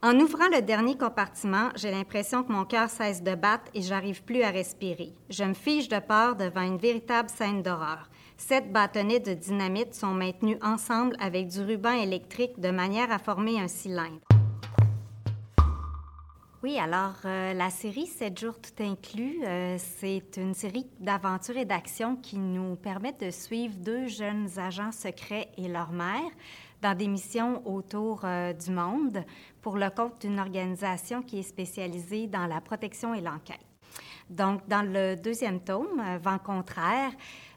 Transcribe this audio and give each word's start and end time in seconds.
En 0.00 0.14
ouvrant 0.20 0.46
le 0.54 0.62
dernier 0.62 0.96
compartiment, 0.96 1.70
j'ai 1.74 1.90
l'impression 1.90 2.44
que 2.44 2.52
mon 2.52 2.64
cœur 2.64 2.88
cesse 2.88 3.20
de 3.20 3.34
battre 3.34 3.64
et 3.74 3.82
j'arrive 3.82 4.22
plus 4.22 4.42
à 4.42 4.50
respirer. 4.50 5.12
Je 5.28 5.42
me 5.42 5.54
fiche 5.54 5.88
de 5.88 5.98
peur 5.98 6.36
devant 6.36 6.62
une 6.62 6.78
véritable 6.78 7.28
scène 7.28 7.64
d'horreur. 7.64 8.08
Sept 8.36 8.72
bâtonnets 8.72 9.18
de 9.18 9.34
dynamite 9.34 9.94
sont 9.94 10.14
maintenus 10.14 10.58
ensemble 10.62 11.16
avec 11.18 11.48
du 11.48 11.62
ruban 11.62 11.94
électrique 11.94 12.60
de 12.60 12.70
manière 12.70 13.10
à 13.10 13.18
former 13.18 13.58
un 13.58 13.66
cylindre. 13.66 14.20
Oui, 16.62 16.78
alors 16.78 17.14
euh, 17.24 17.52
la 17.54 17.70
série 17.70 18.06
7 18.06 18.38
jours 18.38 18.60
tout 18.60 18.82
inclus, 18.82 19.40
euh, 19.44 19.76
c'est 19.78 20.36
une 20.36 20.54
série 20.54 20.86
d'aventures 20.98 21.56
et 21.56 21.64
d'actions 21.64 22.16
qui 22.16 22.36
nous 22.36 22.74
permettent 22.74 23.24
de 23.24 23.30
suivre 23.30 23.74
deux 23.76 24.08
jeunes 24.08 24.48
agents 24.58 24.90
secrets 24.90 25.50
et 25.56 25.68
leur 25.68 25.92
mère 25.92 26.30
dans 26.82 26.96
des 26.96 27.08
missions 27.08 27.62
autour 27.66 28.20
euh, 28.24 28.52
du 28.52 28.70
monde 28.70 29.24
pour 29.62 29.76
le 29.76 29.90
compte 29.90 30.20
d'une 30.20 30.38
organisation 30.38 31.22
qui 31.22 31.40
est 31.40 31.42
spécialisée 31.42 32.26
dans 32.26 32.46
la 32.46 32.60
protection 32.60 33.14
et 33.14 33.20
l'enquête. 33.20 33.60
Donc, 34.30 34.66
dans 34.68 34.82
le 34.82 35.16
deuxième 35.16 35.60
tome, 35.60 36.02
Vent 36.22 36.38
contraire, 36.38 37.12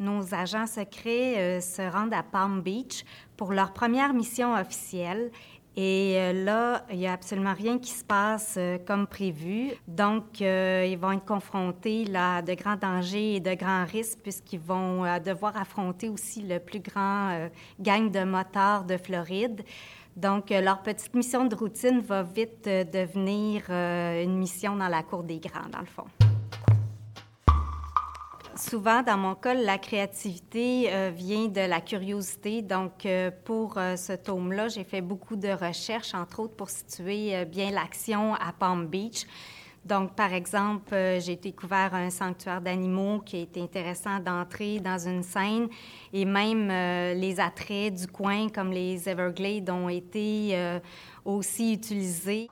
nos 0.00 0.34
agents 0.34 0.66
secrets 0.66 1.36
euh, 1.38 1.60
se 1.60 1.82
rendent 1.82 2.14
à 2.14 2.22
Palm 2.22 2.62
Beach 2.62 3.04
pour 3.36 3.52
leur 3.52 3.72
première 3.72 4.12
mission 4.12 4.54
officielle. 4.54 5.30
Et 5.76 6.14
euh, 6.18 6.44
là, 6.44 6.84
il 6.90 6.98
n'y 6.98 7.06
a 7.06 7.12
absolument 7.12 7.54
rien 7.54 7.78
qui 7.78 7.90
se 7.90 8.04
passe 8.04 8.54
euh, 8.58 8.78
comme 8.78 9.06
prévu. 9.06 9.72
Donc, 9.88 10.40
ils 10.40 10.96
vont 10.96 11.12
être 11.12 11.24
confrontés 11.24 12.04
là, 12.04 12.36
à 12.36 12.42
de 12.42 12.54
grands 12.54 12.76
dangers 12.76 13.36
et 13.36 13.40
de 13.40 13.54
grands 13.54 13.84
risques 13.84 14.20
puisqu'ils 14.22 14.60
vont 14.60 15.02
devoir 15.24 15.56
affronter 15.56 16.08
aussi 16.08 16.42
le 16.42 16.58
plus 16.58 16.80
grand 16.80 17.48
gang 17.80 18.10
de 18.10 18.24
motards 18.24 18.84
de 18.84 18.96
Floride. 18.96 19.62
Donc, 20.16 20.50
leur 20.50 20.82
petite 20.82 21.14
mission 21.14 21.46
de 21.46 21.54
routine 21.54 22.00
va 22.00 22.22
vite 22.22 22.64
devenir 22.64 23.70
une 23.70 24.38
mission 24.38 24.76
dans 24.76 24.88
la 24.88 25.02
cour 25.02 25.22
des 25.22 25.38
grands, 25.38 25.68
dans 25.70 25.80
le 25.80 25.86
fond 25.86 26.33
souvent, 28.56 29.02
dans 29.02 29.16
mon 29.16 29.34
cas, 29.34 29.54
la 29.54 29.78
créativité 29.78 30.92
euh, 30.92 31.10
vient 31.14 31.48
de 31.48 31.60
la 31.60 31.80
curiosité. 31.80 32.62
Donc, 32.62 33.06
euh, 33.06 33.30
pour 33.44 33.78
euh, 33.78 33.96
ce 33.96 34.12
tome-là, 34.12 34.68
j'ai 34.68 34.84
fait 34.84 35.00
beaucoup 35.00 35.36
de 35.36 35.48
recherches, 35.48 36.14
entre 36.14 36.40
autres 36.40 36.54
pour 36.54 36.70
situer 36.70 37.44
bien 37.44 37.70
l'action 37.70 38.34
à 38.34 38.52
Palm 38.52 38.86
Beach. 38.86 39.26
Donc, 39.84 40.14
par 40.14 40.32
exemple, 40.32 40.94
j'ai 41.20 41.36
découvert 41.36 41.94
un 41.94 42.08
sanctuaire 42.08 42.62
d'animaux 42.62 43.20
qui 43.20 43.36
a 43.36 43.60
intéressant 43.60 44.18
d'entrer 44.18 44.80
dans 44.80 44.98
une 44.98 45.22
scène 45.22 45.68
et 46.12 46.24
même 46.24 46.68
les 46.68 47.38
attraits 47.38 47.92
du 47.94 48.06
coin, 48.06 48.48
comme 48.48 48.72
les 48.72 49.06
Everglades, 49.06 49.68
ont 49.68 49.90
été 49.90 50.56
aussi 51.22 51.74
utilisés. 51.74 52.48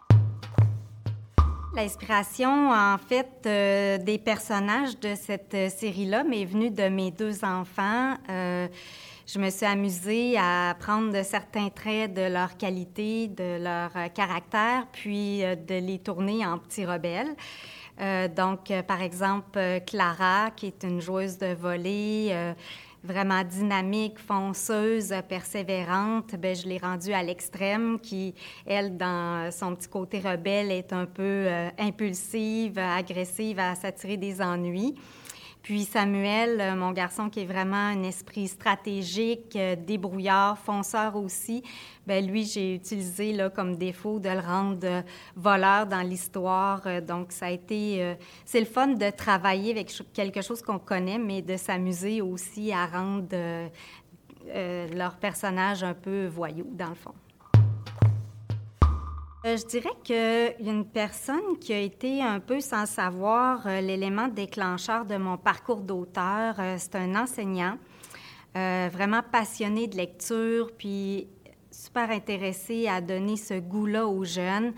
L'inspiration, 1.75 2.70
en 2.70 2.98
fait, 2.98 3.31
euh, 3.47 3.97
des 3.97 4.19
personnages 4.19 5.01
de 5.01 5.15
cette 5.15 5.55
euh, 5.55 5.70
série-là 5.70 6.23
m'est 6.23 6.45
venue 6.45 6.70
de 6.70 6.83
mes 6.89 7.11
deux 7.11 7.47
enfants. 7.47 8.15
Euh, 8.28 8.69
je 9.27 9.39
me 9.39 9.48
suis 9.48 9.65
amusée 9.65 10.37
à 10.37 10.77
prendre 10.78 11.25
certains 11.25 11.70
traits 11.70 12.12
de 12.12 12.31
leur 12.31 12.59
qualité, 12.59 13.28
de 13.28 13.65
leur 13.65 14.12
caractère, 14.12 14.87
puis 14.93 15.41
de 15.41 15.75
les 15.78 15.98
tourner 15.98 16.45
en 16.45 16.59
petits 16.59 16.84
rebelles. 16.84 17.34
donc, 18.37 18.72
par 18.87 19.00
exemple, 19.00 19.60
Clara, 19.87 20.50
qui 20.56 20.66
est 20.66 20.83
une 20.83 21.00
joueuse 21.00 21.39
de 21.39 21.54
volée 21.54 22.54
vraiment 23.05 23.43
dynamique, 23.45 24.19
fonceuse, 24.19 25.15
persévérante, 25.29 26.35
ben, 26.37 26.55
je 26.55 26.67
l'ai 26.67 26.79
rendue 26.79 27.13
à 27.13 27.23
l'extrême, 27.23 27.99
qui, 28.01 28.35
elle, 28.67 28.97
dans 28.97 29.51
son 29.51 29.75
petit 29.75 29.89
côté 29.89 30.21
rebelle, 30.21 30.71
est 30.71 30.93
un 30.93 31.07
peu 31.07 31.23
euh, 31.23 31.69
impulsive, 31.79 32.79
agressive, 32.79 33.59
à 33.59 33.75
s'attirer 33.75 34.17
des 34.17 34.41
ennuis. 34.41 34.95
Puis 35.62 35.84
Samuel, 35.84 36.61
euh, 36.61 36.75
mon 36.75 36.91
garçon 36.91 37.31
qui 37.31 37.41
est 37.41 37.47
vraiment 37.47 37.77
un 37.77 38.03
esprit 38.03 38.49
stratégique, 38.49 39.55
euh, 39.55 39.77
débrouillard, 39.77 40.59
fonceur 40.59 41.15
aussi, 41.15 41.62
ben 42.05 42.27
lui, 42.27 42.45
j'ai 42.45 42.75
utilisé 42.75 43.33
là, 43.33 43.49
comme 43.49 43.77
défaut 43.77 44.19
de 44.19 44.28
le 44.28 44.41
rendre 44.41 44.84
euh, 44.84 45.03
voleur 45.37 45.87
dans 45.87 46.01
l'histoire. 46.01 46.83
Donc, 47.03 47.31
ça 47.31 47.47
a 47.47 47.51
été... 47.51 48.17
c'est 48.45 48.59
le 48.59 48.67
fun 48.67 48.89
de 48.89 49.11
travailler 49.11 49.71
avec 49.71 49.93
quelque 50.12 50.43
chose 50.43 50.62
qu'on 50.62 50.81
connaît, 50.81 51.19
mais 51.19 51.43
de 51.43 51.56
s'amuser 51.56 52.21
aussi 52.21 52.72
à 52.72 52.87
rendre 52.87 53.28
leur 54.95 55.17
personnage 55.17 55.84
un 55.84 55.95
peu 55.95 56.27
voyou, 56.27 56.67
dans 56.72 56.89
le 56.89 56.95
fond. 56.95 57.15
Euh, 59.44 59.56
je 59.56 59.66
dirais 59.66 59.91
qu'il 60.04 60.14
y 60.14 60.69
a 60.69 60.72
une 60.72 60.84
personne 60.84 61.58
qui 61.60 61.72
a 61.72 61.78
été 61.78 62.22
un 62.22 62.38
peu 62.38 62.60
sans 62.60 62.86
savoir 62.86 63.66
euh, 63.66 63.80
l'élément 63.80 64.28
déclencheur 64.28 65.04
de 65.04 65.16
mon 65.16 65.36
parcours 65.36 65.80
d'auteur. 65.80 66.54
Euh, 66.60 66.76
c'est 66.78 66.94
un 66.94 67.16
enseignant, 67.16 67.76
vraiment 68.54 69.22
passionné 69.32 69.88
de 69.88 69.97
lecture, 69.97 70.70
puis 70.76 71.26
super 71.70 72.10
intéressé 72.10 72.86
à 72.86 73.00
donner 73.00 73.36
ce 73.36 73.58
goût-là 73.58 74.06
aux 74.06 74.25
jeunes, 74.25 74.75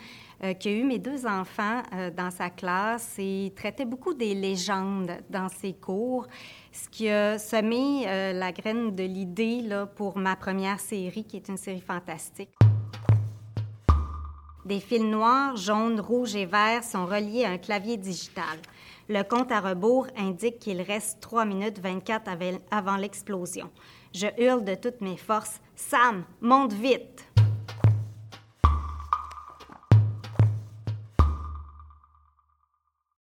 qui 0.60 0.68
a 0.68 0.72
eu 0.72 0.84
mes 0.84 1.00
deux 1.00 1.26
enfants 1.26 1.82
dans 2.16 2.30
sa 2.30 2.50
classe 2.50 3.16
et 3.18 3.52
traitait 3.56 3.84
beaucoup 3.84 4.14
des 4.14 4.32
légendes 4.32 5.10
dans 5.28 5.48
ses 5.48 5.72
cours, 5.72 6.28
ce 6.70 6.88
qui 6.88 7.08
a 7.08 7.36
semé 7.36 8.04
la 8.32 8.52
graine 8.52 8.94
de 8.94 9.02
l'idée 9.02 9.68
pour 9.96 10.18
ma 10.18 10.36
première 10.36 10.78
série, 10.78 11.24
qui 11.24 11.36
est 11.36 11.48
une 11.48 11.56
série 11.56 11.80
fantastique. 11.80 12.50
Des 14.64 14.80
fils 14.80 15.02
noirs, 15.02 15.56
jaunes, 15.56 16.00
rouges 16.00 16.34
et 16.34 16.46
verts 16.46 16.84
sont 16.84 17.04
reliés 17.04 17.44
à 17.44 17.50
un 17.50 17.58
clavier 17.58 17.98
digital. 17.98 18.58
Le 19.10 19.22
compte 19.22 19.52
à 19.52 19.60
rebours 19.60 20.06
indique 20.16 20.58
qu'il 20.58 20.80
reste 20.80 21.20
3 21.20 21.44
minutes 21.44 21.78
24 21.80 22.30
avant 22.70 22.96
l'explosion. 22.96 23.70
Je 24.14 24.26
hurle 24.38 24.64
de 24.64 24.74
toutes 24.74 25.02
mes 25.02 25.18
forces 25.18 25.60
Sam, 25.76 26.24
monte 26.40 26.72
vite 26.72 27.23